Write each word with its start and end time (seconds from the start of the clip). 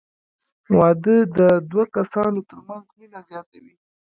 •واده 0.77 1.15
د 1.37 1.39
دوه 1.71 1.85
کسانو 1.95 2.39
تر 2.49 2.59
منځ 2.67 2.87
مینه 2.99 3.19
زیاتوي. 3.29 3.75